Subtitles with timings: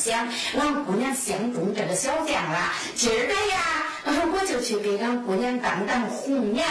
[0.00, 0.26] 想。
[0.58, 3.86] 俺姑娘相中这个小将了，今儿个呀。
[4.32, 6.66] 我就去给俺姑娘当当红娘，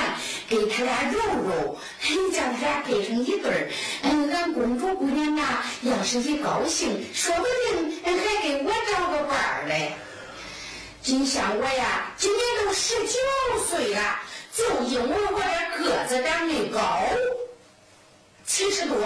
[0.47, 1.77] 给他俩揉揉，
[2.31, 3.69] 叫他俩配成一对儿。
[4.01, 9.93] 嗯，俺公主姑娘啊，要是一高兴，说不定还给我找个伴儿嘞。
[11.01, 13.13] 金像我呀，今年都十九
[13.69, 14.19] 岁了，
[14.51, 15.39] 就因为我
[15.77, 16.99] 这个子长得高，
[18.45, 18.97] 七十多，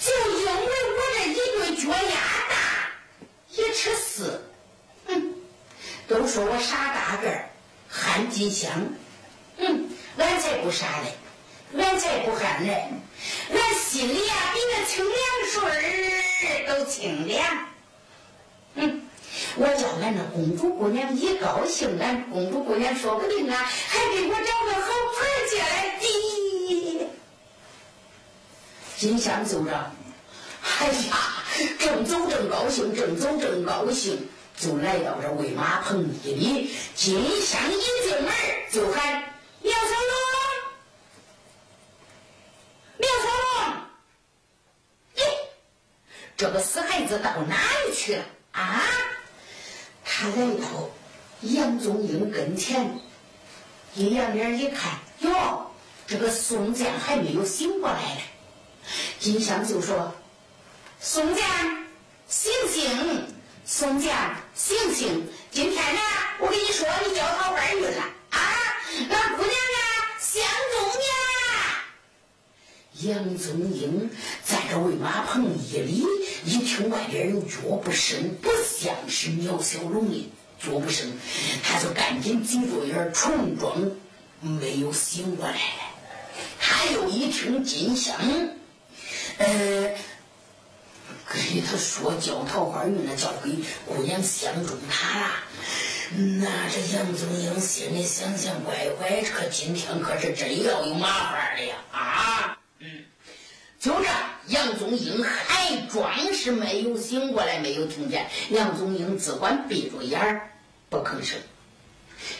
[0.00, 0.10] 就
[0.40, 2.16] 因为我这一对脚丫
[2.50, 2.54] 大，
[3.56, 4.40] 一尺四。
[6.06, 7.48] 都说我傻大个儿，
[7.88, 8.70] 憨金香，
[9.56, 9.88] 嗯，
[10.18, 11.14] 俺才不傻嘞，
[11.82, 12.90] 俺才不憨嘞，
[13.50, 15.16] 俺心里呀比那清凉
[15.50, 15.62] 水
[16.42, 17.68] 儿都清凉。
[18.74, 19.02] 嗯，
[19.56, 27.08] 我叫俺那公主姑娘一高兴，俺公主姑娘说不定啊，还给我找个好儿子来的。
[28.98, 29.90] 金香就着，
[30.80, 31.43] 哎呀，
[31.78, 34.28] 正走正高兴，正走正高兴。
[34.56, 38.32] 就来到这喂马棚地里，金香一进门
[38.70, 39.24] 就喊
[39.60, 40.22] 苗小龙，
[42.98, 43.74] 苗小龙，
[45.16, 45.22] 咦，
[46.36, 48.80] 这个死孩子到哪里去了啊？
[50.04, 50.88] 他来到
[51.40, 52.96] 杨宗英跟前，
[53.96, 55.68] 一仰脸一看，哟，
[56.06, 58.20] 这个宋江还没有醒过来呢。
[59.18, 60.14] 金香就说
[61.06, 61.46] ：“宋江，
[62.28, 63.26] 醒醒！”
[63.66, 64.10] 宋江，
[64.54, 65.28] 醒醒！
[65.50, 66.00] 今天呢，
[66.40, 68.40] 我跟你说，你交桃外孕了啊！
[69.10, 69.78] 俺姑娘啊，
[70.18, 70.42] 相
[70.72, 71.04] 中你
[71.36, 73.12] 了。
[73.12, 74.10] 杨宗英
[74.42, 76.06] 在这喂马棚一里，
[76.46, 81.12] 一听外边有脚步声，不像是苗小龙的脚步声，
[81.62, 83.92] 他就赶紧挤着眼，重装
[84.40, 85.60] 没有醒过来。
[86.58, 88.16] 他又一听金香，
[89.36, 89.94] 呃。
[91.34, 93.50] 给他说交桃花运了，交给
[93.86, 95.30] 姑娘相中他了。
[96.38, 101.74] 那这杨宗英心里想想，乖乖，可今天可是真要有麻烦了呀！
[101.90, 102.86] 啊，嗯，
[103.80, 104.08] 就这，
[104.48, 108.28] 杨宗英还装是没有醒过来，没有听见。
[108.50, 110.50] 杨宗英只管闭着眼儿
[110.88, 111.38] 不吭声。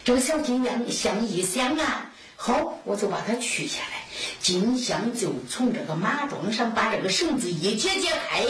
[0.05, 4.05] 这个小金娘想一想啊，好，我就把它取下来。
[4.41, 8.47] 金香就从这个马桩上把这个绳子一解解开。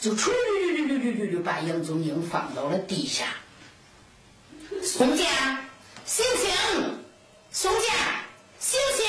[0.00, 3.26] 就出溜溜溜溜溜溜把杨宗英放到了地下。
[4.82, 5.26] 宋江，
[6.04, 6.98] 醒醒！
[7.50, 7.82] 宋江，
[8.60, 9.06] 醒醒！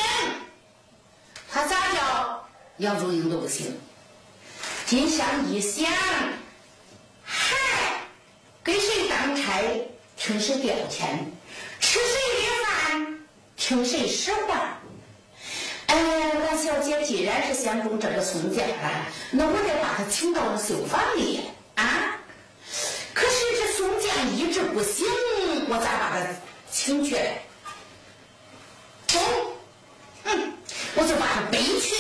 [1.52, 3.78] 他咋叫杨宗英都不醒。
[4.86, 5.92] 金香一想，
[7.24, 7.56] 嗨，
[8.64, 9.62] 给谁当差，
[10.18, 11.06] 听谁调遣；
[11.80, 13.20] 吃谁的饭，
[13.56, 14.79] 听谁使唤。
[16.64, 21.40] 小姐既然是相中这个宋江了，那我得把他请到了绣房里
[21.76, 22.20] 啊。
[23.14, 25.06] 可是这宋江一直不醒，
[25.70, 26.28] 我咋把他
[26.70, 27.16] 请去？
[29.08, 29.20] 走，
[30.26, 30.54] 嗯，
[30.96, 31.96] 我就把他背去。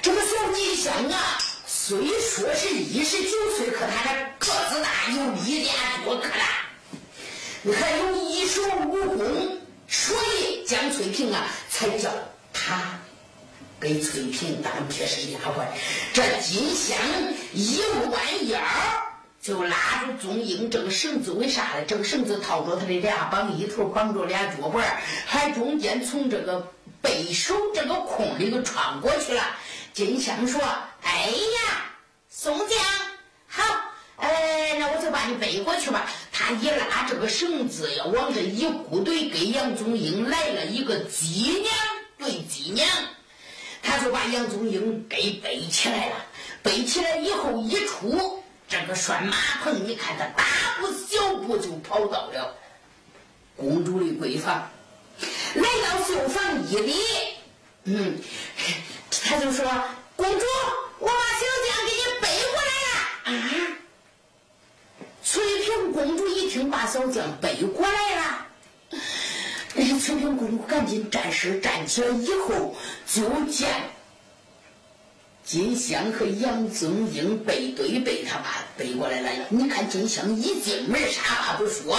[0.00, 12.10] 这个小吉祥啊，虽说是一十九岁，可他这个子大，有力量多可了，还有一手武功，所以江翠萍啊，才叫。
[12.54, 13.00] 他
[13.82, 15.66] 给翠萍当撇是丫鬟，
[16.12, 16.96] 这金香
[17.52, 17.80] 一
[18.12, 18.60] 弯腰
[19.40, 21.84] 就拉住宗英这个绳子，为啥呢？
[21.88, 29.42] 这个绳子套着他的俩膀，一头绑着俩脚腕，还中间从这个背手这个空里头穿过去了。
[29.92, 30.60] 金香说
[31.02, 31.90] ：“哎呀，
[32.30, 32.78] 宋江，
[33.48, 33.64] 好，
[34.14, 41.74] 哎，那我就把你背过去吧。”他一拉这个绳子，要往这一鼓怼，给杨宗英来了一个鸡娘。
[42.18, 42.86] 对鸡娘，
[44.02, 46.16] 就把杨宗英给背起来了。
[46.62, 50.44] 背起来以后一出这个拴马棚，你看他大
[50.80, 52.56] 步小步就跑到了
[53.56, 54.70] 公主的闺房。
[55.54, 56.94] 来到绣房一里，
[57.84, 58.18] 嗯，
[59.24, 59.64] 他就说
[60.16, 60.46] ：“公主，
[60.98, 62.96] 我把小将给你背过来了。”
[63.30, 63.78] 啊！
[65.22, 68.46] 翠屏公主一听，把小将背过来了。
[70.00, 72.74] 翠屏公主赶紧站身站起来，以后
[73.06, 73.68] 就见
[75.44, 79.46] 金香和杨宗英背对背，他把背过来了。
[79.50, 81.98] 你看金香一进门，啥话不说，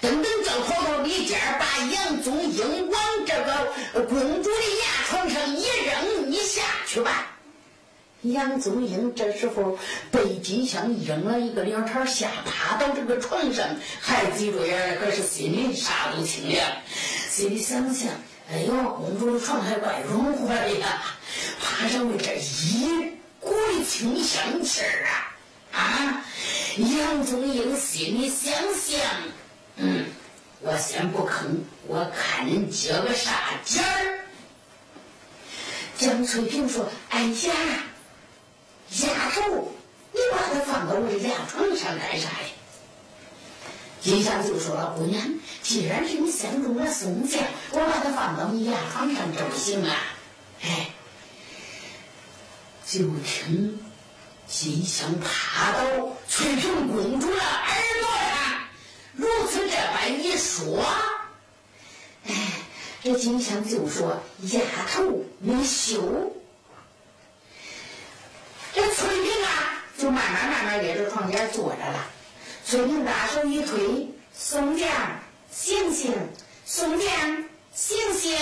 [0.00, 7.32] 等等正跑到里间，把杨宗英往这个公主的牙床上一扔，你下去吧。
[8.22, 9.76] 杨宗英这时候
[10.10, 13.68] 被金香扔了一个两茬下趴到这个床上，
[14.00, 16.64] 还挤着眼，可是心里啥都清凉。
[17.28, 18.08] 心里想想，
[18.50, 21.02] 哎呦，公主的床还怪软和的呀，
[21.60, 23.10] 爬上面这一
[23.40, 25.06] 股的清香气儿
[25.72, 25.80] 啊！
[25.80, 26.24] 啊，
[26.76, 29.00] 杨宗英心里想想，
[29.76, 30.04] 嗯，
[30.60, 31.46] 我先不吭，
[31.86, 33.32] 我看你接个啥
[33.64, 34.20] 劲儿。
[35.96, 37.54] 江翠萍说：“哎呀。”
[39.02, 39.72] 丫头，
[40.12, 42.48] 你把它放到我的牙床上干啥呀？
[44.04, 45.22] 金香就说了：“姑娘，
[45.62, 49.96] 既然是你相中了宋江，我把他放到你牙床上这不行啊！”
[50.62, 50.90] 哎，
[52.86, 53.82] 就听
[54.46, 55.78] 金香趴到
[56.28, 58.60] 翠屏公主的耳朵上，
[59.14, 60.84] 如此这般一说，
[62.26, 62.34] 哎，
[63.02, 64.22] 这金香就说
[64.52, 64.60] ：“丫
[64.92, 66.30] 头，你羞。”
[68.74, 72.10] 这翠屏啊，就慢慢慢慢在这床边坐着了。
[72.66, 74.88] 翠萍大手一推：“宋江，
[75.52, 76.14] 醒醒！
[76.64, 77.44] 宋江，
[77.74, 78.34] 醒醒！”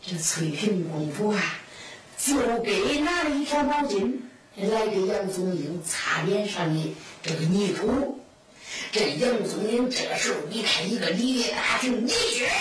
[0.00, 1.42] 这翠屏公主啊，
[2.16, 4.12] 就给拿了一条毛巾
[4.54, 8.20] 来给杨宗英擦脸上的这个泥土。
[8.92, 12.54] 这杨宗英这时候一看一个里里大厅，一举站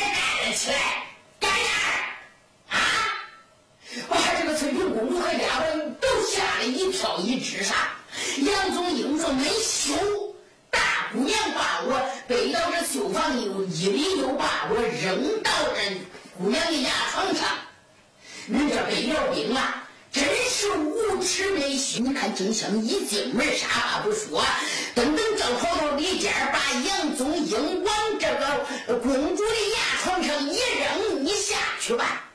[0.50, 1.04] 了起来。
[1.40, 1.70] 盖面。
[2.70, 2.82] 啊，
[4.10, 8.00] 把这个翠屏公主和丫鬟都吓了一跳，一直傻。
[8.38, 9.94] 杨宗英说：“没羞，
[10.70, 15.98] 大姑娘把我背到这绣房里，一里又把我扔到这
[16.38, 17.48] 姑娘的牙床上。
[18.46, 22.00] 你这北辽兵啊，真是无耻没羞！
[22.02, 24.42] 你看金香一进门，啥话不说，
[24.96, 32.26] 噔噔正跑到里间，把杨宗英往这个公主的牙床上一扔，你下去吧。”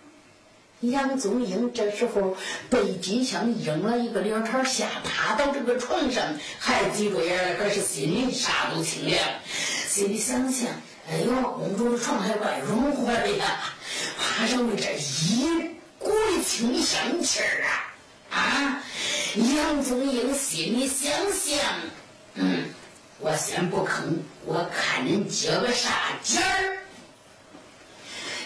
[0.90, 2.36] 杨宗英这时候
[2.70, 6.22] 被金香扔了一个两茬下趴到这个床上，
[6.58, 9.18] 还挤着眼，可是心里啥都清凉。
[9.88, 10.68] 心里想想，
[11.10, 13.60] 哎呦，公主的床还怪软和的呀，
[14.18, 17.64] 爬上面这一股的清香气儿
[18.30, 18.38] 啊！
[18.38, 18.82] 啊，
[19.56, 21.58] 杨宗英心里想想，
[22.34, 22.64] 嗯，
[23.20, 24.02] 我先不吭，
[24.44, 25.90] 我看你接个啥
[26.22, 26.76] 劲儿。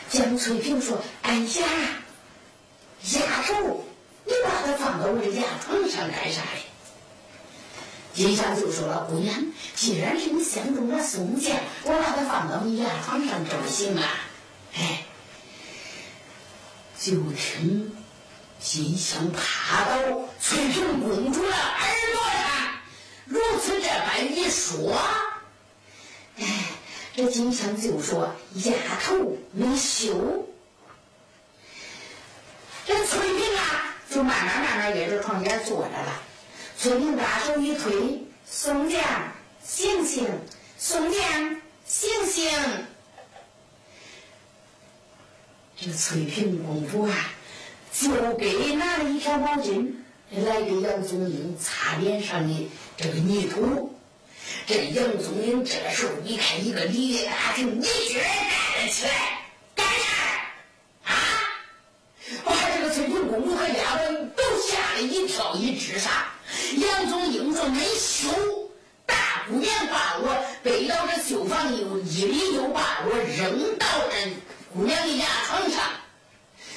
[0.09, 1.67] 江翠萍说：“哎呀。”
[3.03, 3.85] 丫头，
[4.25, 6.61] 你把它放到我这牙床上干啥呀？
[8.13, 9.35] 金香就说了：“姑娘，
[9.77, 14.03] 既然是你相中了宋江，我把它放到你牙床上这不行啊？”
[14.77, 15.05] 哎，
[16.99, 17.97] 就听
[18.61, 19.97] 金香趴到
[20.41, 22.73] 翠屏公主的耳朵上，
[23.27, 24.93] 如此这般一说，
[26.37, 26.65] 哎，
[27.15, 28.73] 这金香就说：“丫
[29.05, 30.47] 头，没羞。”
[32.91, 36.21] 这翠萍啊，就慢慢慢慢挨着床边坐着了。
[36.77, 39.01] 翠萍大手一推：“宋江，
[39.65, 40.27] 醒醒！
[40.77, 41.23] 宋江，
[41.87, 42.51] 醒醒！”
[45.81, 47.15] 这翠屏公主啊，
[47.93, 49.93] 就给拿了一条毛巾
[50.33, 53.97] 来给杨宗英擦脸上的这个泥土。
[54.67, 59.40] 这杨宗英这时候一看，一个里里大厅，一举站了起来。
[65.93, 66.29] 是啥。
[66.77, 68.29] 杨宗英说：“没羞，
[69.07, 74.31] 大姑娘把我背到这绣房里，一里又把我扔到这
[74.73, 75.83] 姑娘的牙床上。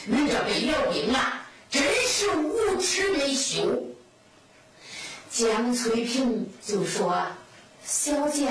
[0.05, 3.84] 你这北辽兵啊，真是无耻没羞。”
[5.29, 7.25] 江翠萍就说
[7.86, 8.48] ：“小姐，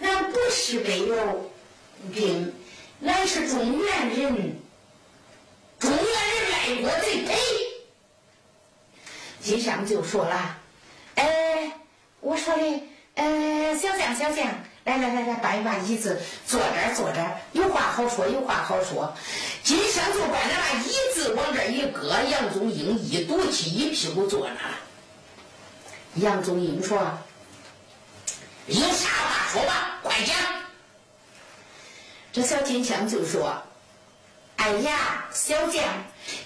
[0.00, 1.36] 俺不是北辽
[2.14, 2.54] 兵，
[3.04, 4.58] 俺是中原人。”
[5.78, 7.24] 中原人卖国贼
[9.48, 10.58] 金香就说了
[11.16, 11.72] ：“哎，
[12.20, 12.82] 我说的，
[13.14, 14.46] 呃，小将小将，
[14.84, 19.10] 来来来来，搬一把椅子，坐这儿坐这儿，有话好说，有话好说。”
[19.64, 24.76] 金香就搬了把椅子往这一搁，杨宗英一赌气，一屁股坐那了。
[26.16, 26.98] 杨宗英说
[28.68, 30.36] ：“有啥话说吧，快讲。”
[32.34, 33.62] 这小金香就说
[34.58, 35.82] ：“哎呀，小将，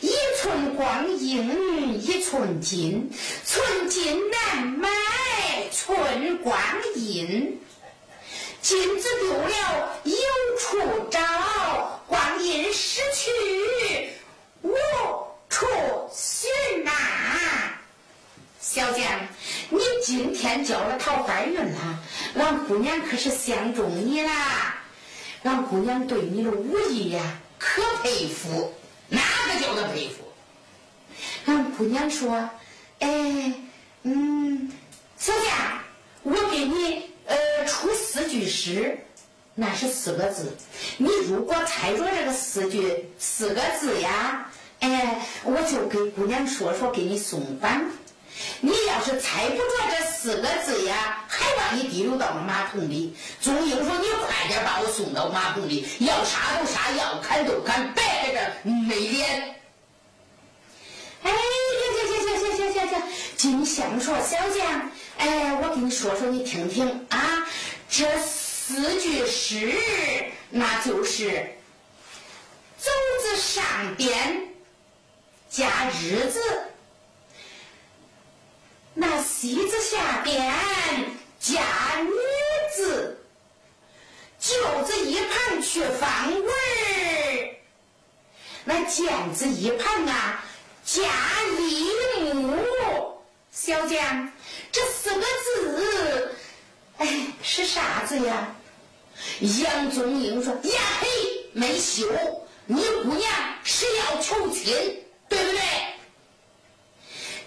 [0.00, 3.10] 一寸光阴一寸金，
[3.42, 4.88] 寸金难买
[5.70, 6.54] 寸光
[6.94, 7.58] 阴。
[8.60, 10.14] 金子丢了有
[10.60, 14.10] 处找，光阴失去
[14.60, 14.70] 无
[15.48, 15.66] 处
[16.14, 16.92] 寻呐。
[18.60, 19.04] 小将，
[19.70, 21.98] 你今天交了桃花运了，
[22.36, 24.76] 俺姑娘可是相中你啦。”
[25.44, 28.72] 俺姑娘对你的武艺呀，可佩服，
[29.08, 30.24] 哪个叫他佩服？
[31.44, 32.50] 俺姑娘说
[32.98, 33.54] ：“哎，
[34.02, 34.68] 嗯，
[35.16, 35.80] 小佳，
[36.24, 38.98] 我给你呃出四句诗，
[39.54, 40.56] 那是四个字。
[40.96, 44.50] 你如果猜着这个四句四个字呀，
[44.80, 47.88] 哎，我就给姑娘说说，给你送饭。”
[48.60, 53.14] 你要是猜不着这四个字呀，还把你提溜到了马桶里。
[53.40, 59.56] 宗英说：“你快点把我送到马桶里，要杀都杀，要砍都砍，别在这没脸。”
[61.22, 63.02] 哎，行行行行行行行，
[63.36, 67.46] 金香说：“小将，哎，我给你说说，你听听啊，
[67.88, 69.72] 这四句诗，
[70.50, 71.54] 那就是
[72.78, 73.64] ‘走字上
[73.96, 74.48] 边
[75.50, 76.40] 加日字’。”
[78.94, 80.54] 那西字下边
[81.40, 81.62] 加
[82.02, 82.10] 女
[82.76, 83.18] 字，
[84.38, 84.52] 九
[84.84, 87.56] 字一盘去方文儿，
[88.64, 90.44] 那见字一盘啊
[90.84, 91.02] 加
[91.58, 93.22] 一木。
[93.50, 94.32] 小将，
[94.72, 96.34] 这四个字，
[96.98, 98.54] 哎，是啥字呀？
[99.40, 101.06] 杨宗英说：“呀嘿，
[101.52, 102.06] 没羞，
[102.66, 103.30] 你姑娘
[103.62, 104.74] 是要求亲，
[105.28, 105.60] 对不对？”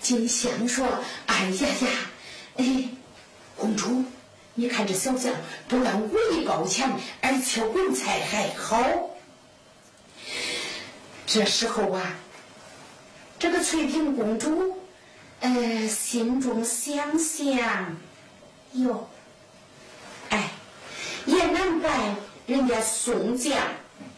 [0.05, 0.87] 金香说
[1.25, 1.89] ：“哎呀呀，
[2.57, 2.89] 哎，
[3.57, 4.05] 公主，
[4.53, 5.33] 你看这小将
[5.67, 8.85] 不但武艺高强，而且文采还好。
[11.25, 12.13] 这时候啊，
[13.39, 14.77] 这个翠屏公主，
[15.39, 17.97] 呃，心中想想，
[18.73, 19.09] 哟，
[20.29, 20.51] 哎，
[21.25, 23.57] 也难怪人家宋将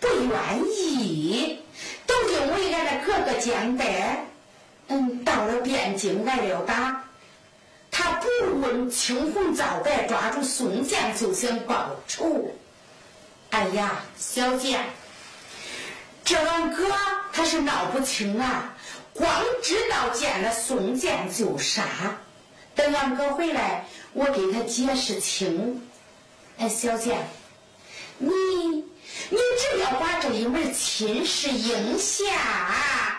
[0.01, 1.59] 不愿意，
[2.05, 3.85] 都因为俺的哥哥江德。”
[4.87, 7.03] 嗯，到了汴京挨了打，
[7.91, 8.27] 他不
[8.61, 12.53] 问青红皂白，抓住宋江就想报仇。
[13.49, 14.83] 哎呀，小将，
[16.23, 16.85] 这俺哥
[17.31, 18.73] 他是闹不清啊，
[19.13, 19.29] 光
[19.61, 21.83] 知道见了宋江就杀。
[22.75, 25.81] 等俺哥回来，我给他解释清。
[26.57, 27.15] 哎，小将，
[28.17, 33.16] 你你只要把这一门亲事应下。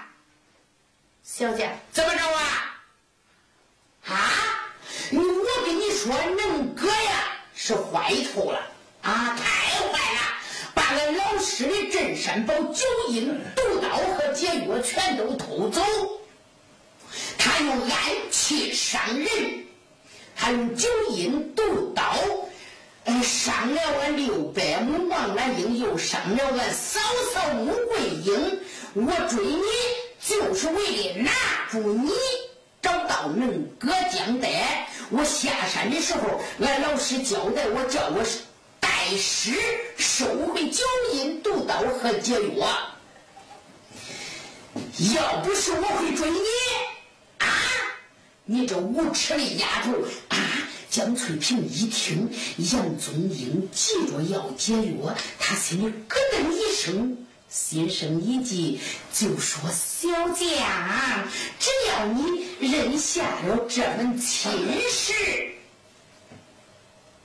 [1.39, 2.83] 小姐，怎么着啊？
[4.09, 4.13] 啊！
[5.13, 8.59] 我跟你说，恁哥呀是坏透了
[9.03, 10.21] 啊，太坏了，
[10.75, 15.81] 把俺老师的镇山宝、九阴毒刀和解药全都偷走。
[17.39, 19.65] 他用暗器伤人，
[20.35, 22.17] 他用九阴毒刀，
[23.05, 26.99] 呃，伤了俺六百亩王兰英，又伤了俺嫂
[27.33, 28.61] 嫂穆桂英。
[28.95, 30.08] 我追你。
[30.21, 31.31] 就是为了拿
[31.71, 32.11] 住你，
[32.83, 34.49] 找到恁哥江德。
[35.11, 38.23] 我下山的时候，俺老师交代我，叫我
[38.81, 39.53] 带师
[39.97, 40.85] 收回九
[41.15, 42.67] 阴毒刀和解药。
[45.15, 46.39] 要不是我会追你，
[47.39, 47.47] 啊！
[48.45, 49.93] 你这无耻的丫头！
[50.29, 50.37] 啊！
[50.91, 52.29] 江翠萍一听
[52.73, 57.28] 杨宗英急着要解药，她心里咯噔一声。
[57.49, 58.79] 心生一计，
[59.11, 61.27] 就说：“小将，
[61.59, 64.51] 只要你认下了这门亲
[64.91, 65.15] 事，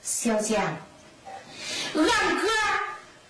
[0.02, 0.62] 小将，
[1.94, 2.06] 俺
[2.40, 2.48] 哥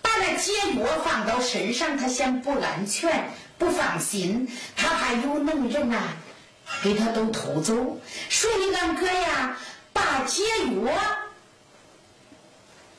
[0.01, 6.13] 把那解药放到身上，他嫌不安全，不放心，他怕有能人呐
[6.81, 7.99] 给他都偷走，
[8.29, 9.57] 所以俺哥呀，
[9.91, 10.43] 把解
[10.85, 10.93] 药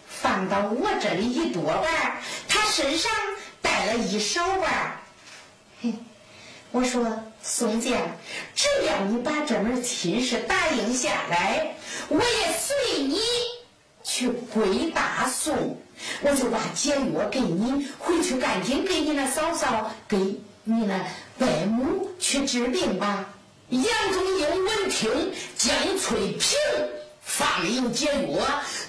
[0.07, 3.11] 放到我这里一多半，他身上。”
[3.77, 5.03] 带了一手吧，
[5.83, 5.93] 嘿，
[6.71, 7.07] 我说
[7.43, 7.93] 宋江，
[8.55, 11.75] 只要你把这门亲事答应下来，
[12.09, 13.21] 我也随你
[14.03, 15.79] 去归大宋，
[16.23, 20.17] 我就把解药给你，回去赶紧给你那嫂嫂，给
[20.65, 20.97] 你那
[21.41, 23.27] 外母去治病吧。
[23.69, 23.83] 杨
[24.15, 26.59] 宗英闻听江翠萍
[27.21, 28.39] 放有解药，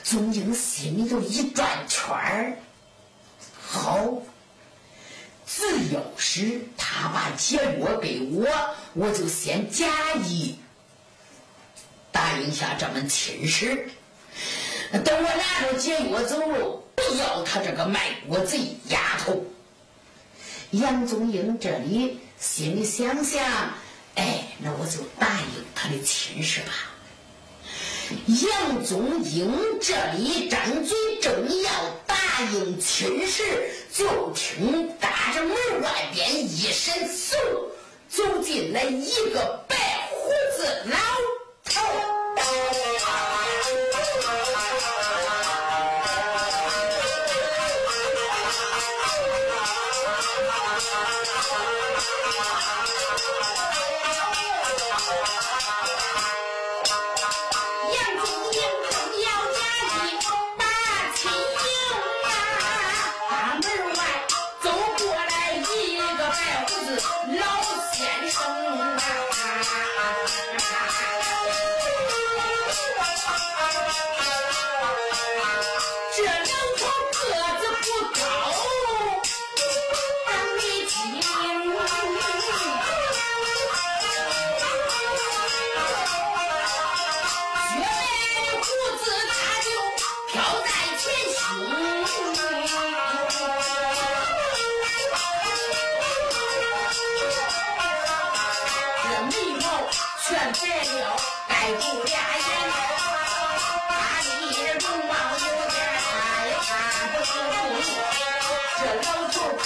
[0.02, 2.58] 宗英心里头一转圈儿，
[3.62, 4.22] 好。
[5.48, 5.64] 只
[5.94, 8.46] 要是他把解药给我，
[8.94, 9.88] 我就先假
[10.26, 10.60] 意
[12.12, 13.90] 答应下这门亲事。
[14.92, 19.46] 等我拿着解药走了，不要他这个卖国贼丫头。
[20.72, 23.42] 杨宗英这里心里想想，
[24.16, 26.74] 哎，那我就答应他的亲事吧。
[28.28, 31.72] 杨宗英这里张嘴正要
[32.06, 32.16] 答
[32.54, 33.44] 应亲事，
[33.92, 37.36] 就听大着门外边一声嗖，
[38.10, 39.76] 走进来一个白
[40.12, 40.98] 胡子老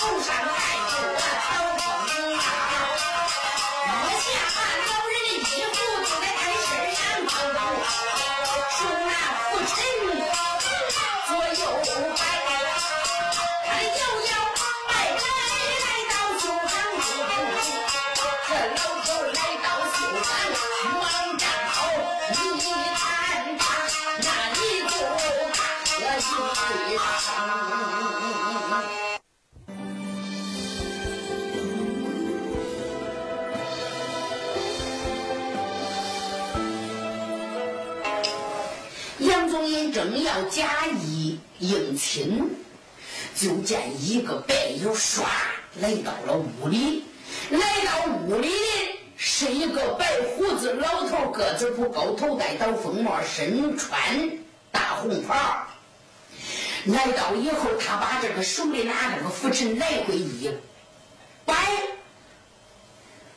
[0.01, 0.71] 住什么？
[44.84, 45.24] 个白影唰
[45.80, 47.06] 来到了屋里。
[47.50, 54.30] 来到屋里的是一个白胡子老头，个子不高，头戴倒风帽，身穿
[54.72, 55.36] 大红袍。
[56.86, 60.52] 来到以后，他把这个手里拿着个拂尘来回一
[61.46, 61.56] 摆，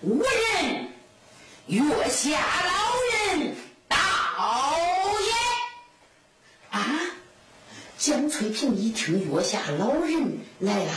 [0.01, 0.89] 无人，
[1.67, 3.55] 月下老人
[3.89, 3.97] 到。
[7.97, 10.93] 江翠萍一听月下老人来了，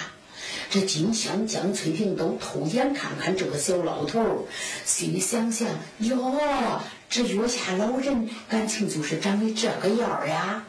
[0.69, 4.47] 这金香、江翠萍都偷眼看看这个小老头，
[4.85, 5.67] 心里想想：
[5.99, 10.63] 哟，这月下老人感情就是长得这个样呀？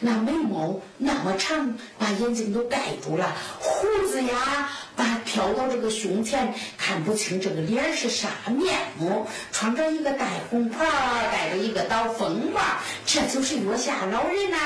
[0.00, 3.26] 那眉毛那么长，把眼睛都盖住了；
[3.60, 9.26] 胡子呀，把飘到这个胸前，看不清这个脸是啥面目。
[9.52, 10.84] 穿着一个大红袍，
[11.30, 12.60] 戴着一个刀风帽，
[13.06, 14.58] 这就是月下老人呐。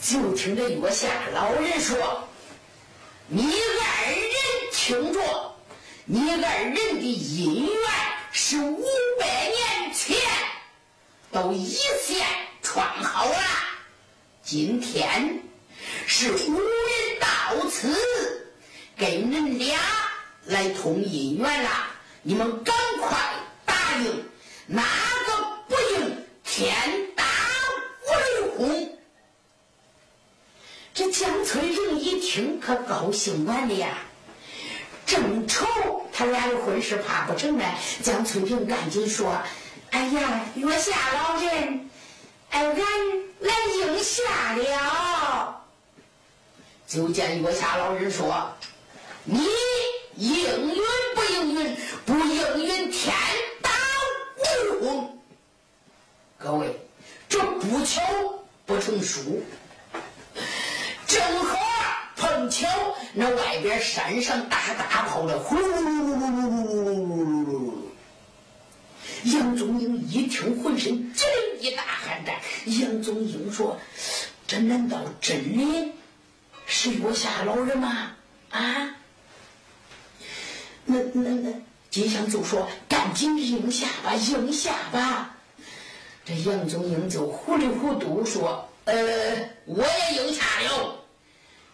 [0.00, 1.96] 就听这月下老人说
[3.34, 4.30] ：“你二人
[4.74, 5.54] 听着，
[6.04, 7.90] 你二人的姻缘
[8.30, 8.84] 是五
[9.18, 10.14] 百年前
[11.30, 12.26] 都一线
[12.60, 13.38] 串好了，
[14.44, 15.42] 今天
[16.06, 18.52] 是五人到此，
[18.98, 19.80] 给恁俩
[20.44, 21.70] 来通姻缘了。
[22.20, 23.18] 你们赶快
[23.64, 24.26] 答应，
[24.66, 26.76] 那个不应，天
[27.16, 27.24] 打
[28.04, 28.98] 五雷轰！”
[30.94, 33.98] 这江翠萍一听，可高兴完了呀！
[35.04, 35.66] 正愁
[36.14, 37.64] 他俩的婚事怕不成呢，
[38.02, 39.36] 江翠萍赶紧说
[39.92, 41.90] ：“哎呀，月下老人，
[42.48, 42.74] 哎，俺
[43.40, 45.62] 来应下了。”
[46.88, 48.50] 就见月下老人说
[49.24, 49.46] ：“你
[50.16, 50.82] 应允
[51.14, 51.76] 不应允？
[52.06, 53.14] 不应允，天
[53.60, 53.70] 打
[54.80, 55.06] 五雷
[56.38, 56.80] 各位，
[57.28, 58.00] 这不巧
[58.64, 59.42] 不成书。
[61.06, 61.58] 正好
[62.42, 62.66] 碰巧，
[63.14, 67.72] 那外边山上打大炮了，呼噜噜噜噜噜噜噜噜噜。
[69.32, 72.34] 杨宗英一听，浑身直灵一大汗战。
[72.80, 73.78] 杨宗英说
[74.48, 75.92] ：“这难道真的
[76.66, 78.10] 是月下老人吗？”
[78.50, 78.90] 啊？
[80.84, 81.52] 那那那，
[81.90, 85.36] 金香就说：“赶紧应下吧，应下吧。”
[86.26, 88.94] 这杨宗英就糊里糊涂说：“呃，
[89.64, 90.98] 我也应下了。”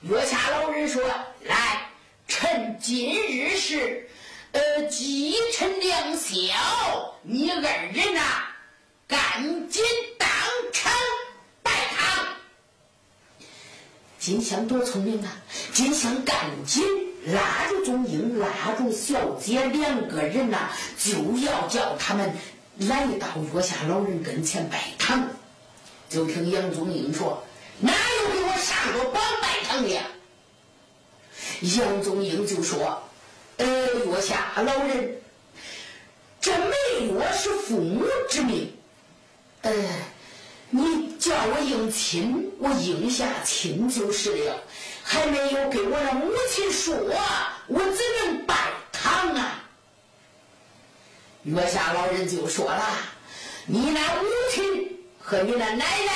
[0.02, 1.02] 月下老人说
[1.44, 1.90] ：“来，
[2.28, 4.08] 趁今日是，
[4.52, 6.54] 呃，吉辰良宵，
[7.22, 8.20] 你二人呐，
[9.08, 9.82] 赶紧
[10.16, 10.28] 当
[10.72, 10.92] 场
[11.64, 12.26] 拜堂。”
[14.20, 15.36] 金香多聪明啊！
[15.72, 16.84] 金香赶紧
[17.26, 22.32] 拉住宗英，拉住小姐两个人呐，就要叫他们
[22.78, 25.28] 来到月下老人跟前拜堂。
[26.08, 27.42] 就听杨宗英说
[27.80, 27.92] ：“那
[28.86, 29.88] 有给我上过榜拜堂的？”
[31.76, 33.02] 杨宗英就说
[33.58, 35.20] ：“呃，月下老人，
[36.40, 38.72] 这梅月是父母之命，
[39.62, 39.72] 呃。”
[40.70, 44.62] 你叫我应亲，我应下亲就是了。
[45.02, 46.94] 还没有给我的母亲说，
[47.68, 48.54] 我怎能拜
[48.92, 49.64] 堂啊？
[51.44, 52.84] 月下老人就说了
[53.64, 56.12] ：“你那母亲和你那奶奶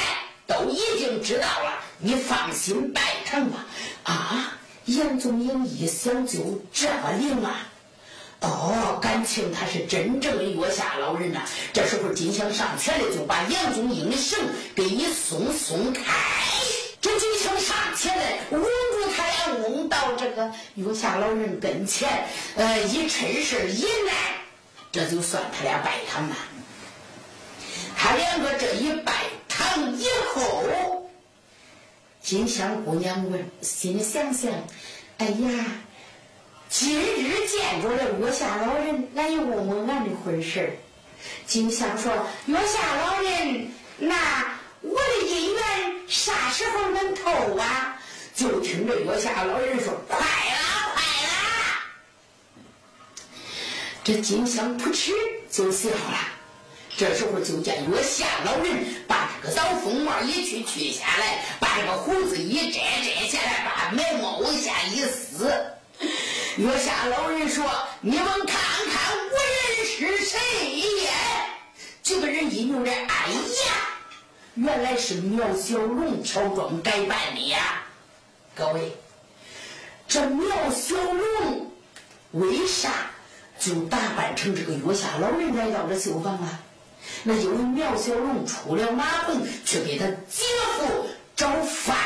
[0.46, 1.71] 都已经知道了，
[2.02, 3.64] 你放心拜堂吧。”
[4.04, 7.68] 啊，杨宗英一想就这么灵啊！
[8.40, 11.42] 哦，感情他是真正的月下老人呐！
[11.72, 14.36] 这时候金香上前来，就把杨宗英的绳
[14.74, 16.02] 给一松松开。
[17.00, 18.68] 这金香上前来，稳住
[19.16, 24.12] 他俩，翁到这个月下老人跟前，呃，一趁势一来，
[24.90, 26.36] 这就算他俩拜堂了。
[27.96, 29.12] 他两个这一拜
[29.48, 31.01] 堂以后，
[32.22, 34.50] 金香姑娘问，心里想想，
[35.18, 35.66] 哎呀。
[36.74, 40.70] 今日见着了月下老人，俺又问问俺的婚事儿。
[41.46, 42.10] 金香说
[42.46, 44.16] ：“月下老人，那
[44.80, 48.00] 我的姻缘啥时候能透啊？”
[48.34, 51.82] 就听着月下老人说：“快啦，快啦！”
[54.02, 55.12] 这金香扑哧
[55.50, 56.16] 就笑了。
[56.96, 65.52] 这时候就见月下老人把个老风帽一去取下来，把这个胡子一摘摘下来，把眉毛往下一撕。
[66.56, 67.64] 月下老人说
[68.02, 69.36] ：“你们看看，我
[69.76, 70.38] 人是谁
[71.04, 71.12] 呀？”
[72.02, 73.72] 几个人一扭脸，哎呀，
[74.54, 77.82] 原来是苗小龙乔装改扮的呀！
[78.54, 78.96] 各位，
[80.06, 81.70] 这苗小龙
[82.32, 82.90] 为啥
[83.58, 86.60] 就打扮成这个月下老人来到这绣房啊？
[87.24, 90.44] 那因为苗小龙出了马棚去给他姐
[90.78, 91.96] 夫找饭。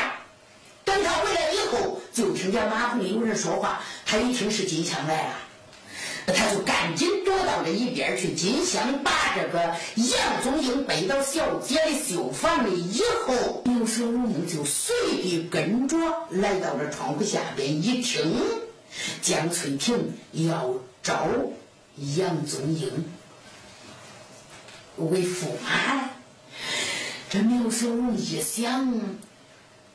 [0.83, 3.81] 等他回来以后，就听见马棚里有人说话。
[4.05, 5.33] 他一听是金香来了，
[6.27, 8.33] 他就赶紧躲到这一边去。
[8.33, 15.97] 金香把这个杨宗英背到小姐的绣房里以后，刘小龙就随地跟着
[16.29, 18.33] 来到这窗户下边一听，
[19.21, 21.27] 江翠萍要招
[22.15, 22.89] 杨宗英
[24.97, 26.09] 为驸马。
[27.29, 28.87] 这苗小龙一想，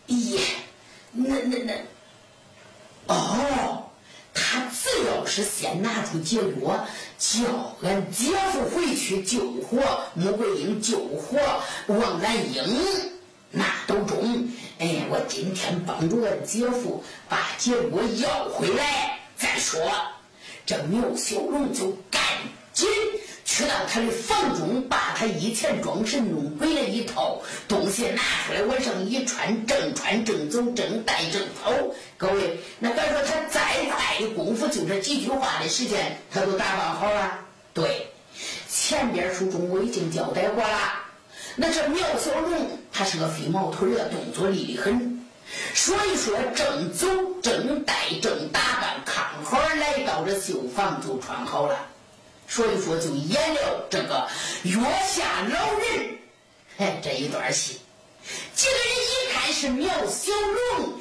[0.07, 0.41] 咦，
[1.13, 3.89] 那那那，哦。
[4.35, 6.87] 他只要是先拿出结果，
[7.19, 9.79] 叫俺姐夫回去救活
[10.15, 11.39] 穆桂英，救活
[11.87, 12.65] 王兰英，
[13.51, 14.49] 那都中。
[14.79, 19.79] 哎，我今天帮助俺姐夫把结果要回来再说。
[20.65, 22.23] 这苗小龙就赶
[22.73, 22.89] 紧。
[23.45, 31.73] 去到他的房中，把他以前装神弄鬼的一套东西拿出来，往上一穿，正穿正走，正戴正跑。
[32.17, 37.41] 各位，那别说他再快的功夫，就这几句话的时间，他都打扮好了。
[37.75, 38.09] 对，
[38.69, 40.79] 前边书中我已经交代过了。
[41.57, 45.21] 那这苗小龙，他是个飞毛腿的，动作利得很。
[45.75, 47.07] 所以说，正走
[47.43, 51.77] 正戴正打扮，看好来到这绣房就穿好了。
[52.55, 54.29] 所以说，就演了这个
[54.65, 54.75] 月
[55.09, 57.81] 下老人，这一段戏。
[58.55, 60.31] 几个人一看是苗小
[60.77, 61.01] 龙，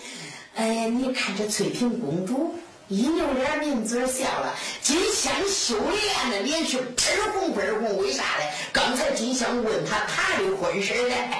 [0.55, 2.55] 哎呀，你看这翠屏公主
[2.87, 4.55] 一扭脸，抿嘴笑了。
[4.81, 8.45] 金香秀丽的脸是倍儿红倍儿红，为啥呢？
[8.71, 11.31] 刚才金香问他她的婚事嘞。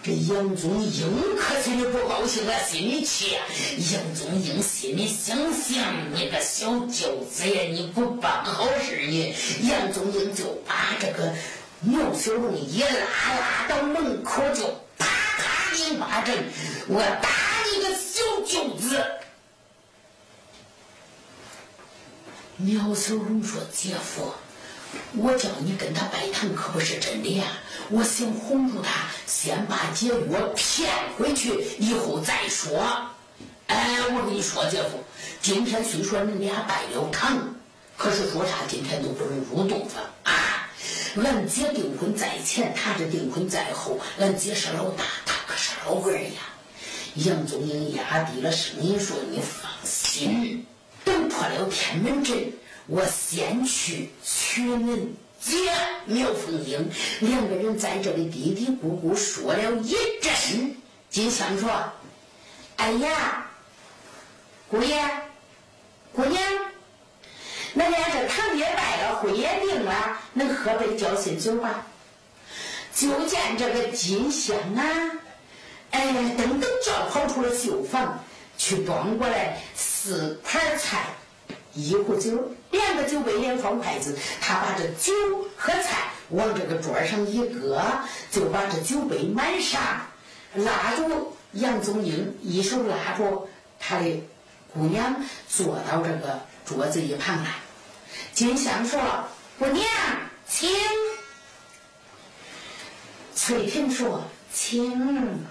[0.00, 3.36] 这杨宗英可心里不高兴了，心里气。
[3.92, 9.34] 杨宗英心里想想：你个小舅子呀，你不办好事呢。
[9.62, 11.34] 杨宗英就把这个
[11.80, 15.06] 苗小龙一拉，拉到门口就啪
[15.36, 16.34] 啪一巴掌
[16.88, 17.28] ：“我打
[17.74, 19.04] 你个小舅子！”
[22.56, 24.32] 苗小龙说：“姐夫。”
[25.18, 27.44] 我叫你跟他拜堂可不是真的呀！
[27.90, 32.78] 我想哄住他，先把解药骗回去，以后再说。
[33.66, 35.02] 哎，我跟你说，姐夫，
[35.40, 37.38] 今天虽说你俩拜了堂，
[37.96, 40.68] 可是说啥今天都不能入洞房啊！
[41.16, 43.98] 俺姐订婚在前，他这订婚在后。
[44.18, 46.40] 俺姐是老大，他可是老二呀。
[47.14, 50.64] 杨宗英压低了声音说：“你放心，
[51.04, 52.52] 等破了天门阵。”
[52.86, 55.08] 我先去娶恁
[55.40, 55.56] 姐
[56.06, 60.74] 苗凤英，两个人在这里嘀嘀咕咕说了一阵。
[61.08, 61.70] 金香说
[62.76, 63.46] ：“哎呀，
[64.68, 65.02] 姑爷，
[66.12, 66.42] 姑娘，
[67.72, 71.86] 那连这堂也拜了，婚也定了，能喝杯交心酒吧？
[72.94, 74.84] 就见这个金香啊，
[75.92, 78.22] 哎呀，噔噔叫跑出了绣房，
[78.58, 81.06] 去端过来四盘菜，
[81.74, 84.16] 一壶酒，两个酒杯，两双筷子。
[84.40, 85.12] 他把这酒
[85.56, 87.82] 和菜往这个桌上一搁，
[88.30, 89.80] 就把这酒杯满上，
[90.54, 94.22] 拉住杨宗英，一手拉着他的
[94.72, 97.50] 姑娘，坐到这个桌子一旁来。
[98.34, 99.00] 金香说
[99.58, 99.86] ：“姑娘，
[100.46, 100.68] 请。”
[103.34, 105.46] 翠萍说：“请。”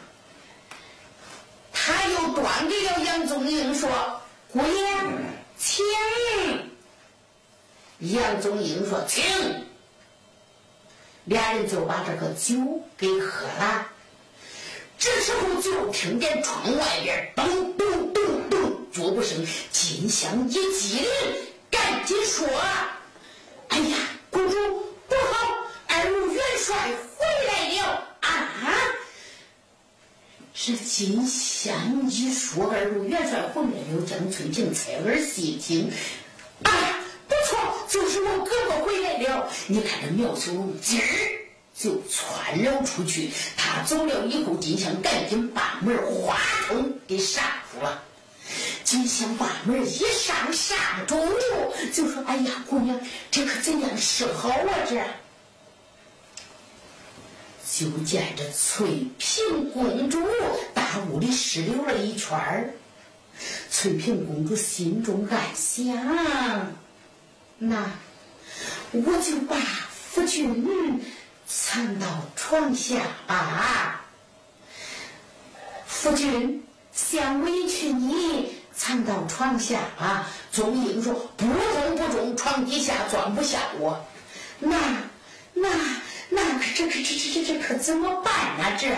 [1.73, 3.89] 他又端给了杨宗英说
[4.51, 4.87] ：“姑爷，
[5.57, 5.83] 请。”
[7.99, 9.23] 杨宗英说：“请。”
[11.25, 12.55] 俩人就把这个酒
[12.97, 13.87] 给喝了。
[14.97, 18.59] 这时候就听见窗外边咚咚咚咚
[18.91, 21.07] 脚步声，金香一激灵，
[21.69, 22.47] 赶紧说
[23.69, 23.95] ：“哎呀，
[24.31, 24.57] 公主
[25.07, 26.75] 不好，二路元帅
[27.17, 28.49] 回来了啊！”
[30.55, 35.91] 这金香一说，二路元帅回来了，将翠萍侧耳细听，
[36.63, 36.75] 啊，不
[37.47, 37.57] 错，
[37.87, 39.49] 就是我哥哥回来了。
[39.67, 41.05] 你看这苗秀龙今儿
[41.73, 48.03] 就窜了出去，他走了以后，金香赶紧把门哗通给上住了。
[48.83, 51.15] 金香把门一上上住，
[51.93, 54.69] 就说：“哎呀，姑娘，这可怎样是好啊？
[54.89, 55.01] 这。”
[57.69, 60.25] 就见这翠屏公主
[60.73, 62.73] 大屋里湿溜了一圈儿，
[63.69, 66.73] 翠屏公主心中暗想：
[67.57, 67.89] 那
[68.91, 69.55] 我就把
[69.89, 71.03] 夫君
[71.47, 74.05] 藏到床下吧。
[75.85, 80.27] 夫君想委屈你，藏到床下吧。
[80.51, 84.05] 宗英说：不中不中，床底下装不下我。
[84.59, 84.77] 那
[85.53, 85.69] 那。
[86.29, 88.77] 那可这可这这这这可怎么办呢？
[88.77, 88.89] 这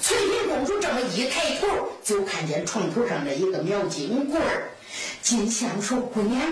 [0.00, 4.70] 翠屏公主这么一抬头，就看见床头上的一个苗金棍儿。
[5.22, 6.42] 金香说：“姑娘，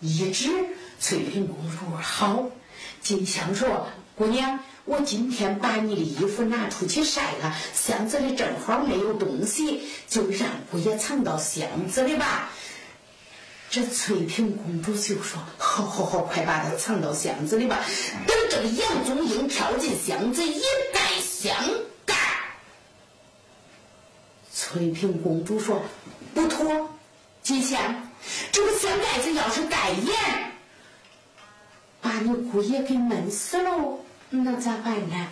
[0.00, 0.48] 一直
[0.98, 2.46] 翠屏公主好。”
[3.02, 12.50] 金香说：“姑娘，我今天把你的衣服拿出去晒了，箱子里正好没有东西，就让姑爷藏到箱子里吧。”
[13.70, 17.84] 这翠屏公主就说：“好好好，快把它藏到箱子里吧。”
[18.26, 21.52] 等这个杨宗英跳进箱子，一盖箱
[22.06, 22.14] 盖。
[24.52, 25.82] 翠屏公主说
[26.32, 26.88] ：“不妥，
[27.42, 28.03] 金香，
[28.52, 30.14] 这个箱盖子要是盖严，
[32.00, 33.98] 把你姑爷给闷死了，
[34.30, 35.28] 那咋办呢？”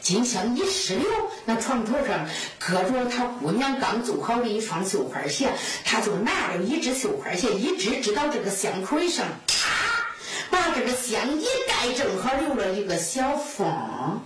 [0.00, 1.08] 金香一失溜，
[1.44, 2.28] 那床头上
[2.60, 5.52] 搁着他姑娘刚做好的一双绣花鞋，
[5.84, 10.06] 他就拿着一只绣花鞋，一只支到这个箱口上，啪，
[10.48, 14.20] 把这个箱一盖，正好留了一个小缝。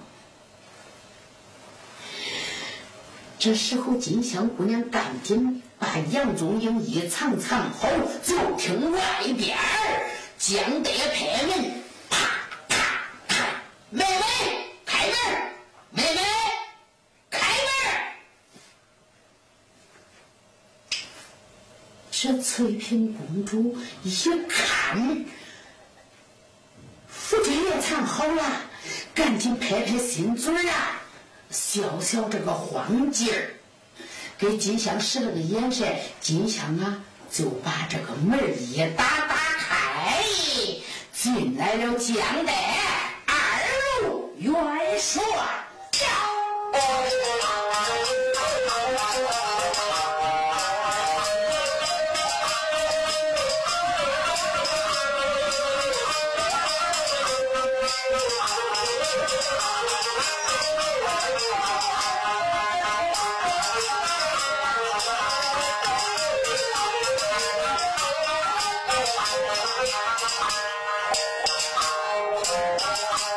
[3.39, 7.89] 这时候，金香姑娘赶紧把杨宗英一藏藏好，
[8.23, 9.01] 就听外
[9.37, 12.19] 边儿江德拍门，啪
[12.69, 12.77] 啪
[13.29, 13.37] 啪，
[13.91, 14.23] 妹妹。
[14.85, 15.15] 开门，
[15.91, 16.21] 妹妹，
[17.31, 17.69] 开门。
[22.11, 24.13] 这翠屏公主一
[24.49, 25.25] 看，
[27.07, 28.63] 夫君也藏好了，
[29.15, 31.01] 赶紧拍拍心嘴儿啊，
[31.51, 33.55] 消消这个慌劲儿，
[34.39, 40.23] 给金香使了个眼神，金香啊就把这个门一打打开，
[41.13, 42.53] 进来了江代。
[44.39, 44.55] 元
[45.01, 45.21] 帅。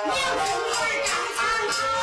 [0.03, 2.00] 开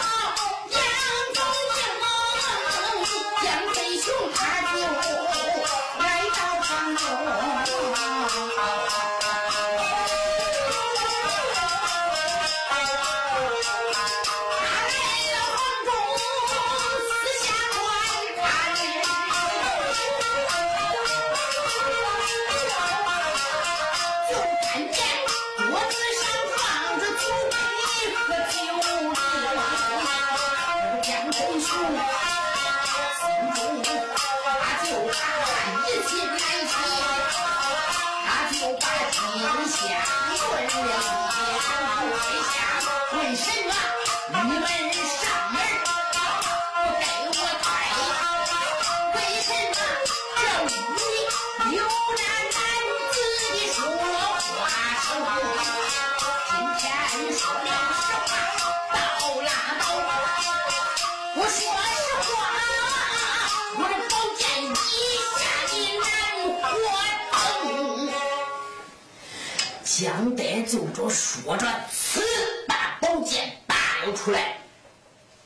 [69.98, 72.22] 江德就着说着，呲，
[72.68, 74.56] 把宝剑拔了出来。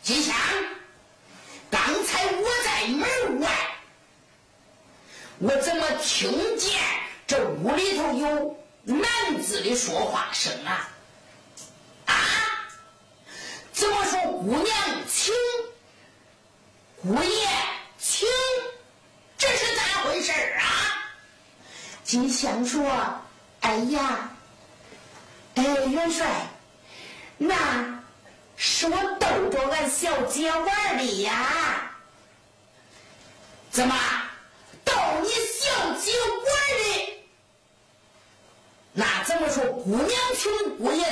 [0.03, 0.35] 金香，
[1.71, 3.51] 刚才我在门外，
[5.39, 6.79] 我怎么听见
[7.27, 10.91] 这屋里头有男子的说话声啊？
[12.05, 12.15] 啊？
[13.73, 14.77] 怎么说姑娘
[15.09, 15.33] 请，
[17.01, 17.49] 姑爷
[17.99, 18.29] 请？
[19.39, 20.63] 这是咋回事啊？
[22.05, 22.85] 金香说
[23.63, 24.29] ：“哎呀。”
[25.55, 26.27] 哎，元帅，
[27.39, 28.03] 那
[28.57, 31.91] 是我逗着俺小姐玩的呀。
[33.71, 33.95] 怎么
[34.85, 36.47] 逗你小姐玩
[36.79, 37.23] 的？
[38.93, 39.65] 那怎么说？
[39.65, 41.05] 姑娘穷，姑爷